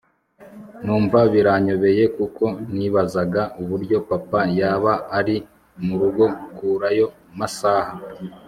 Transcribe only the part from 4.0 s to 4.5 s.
papa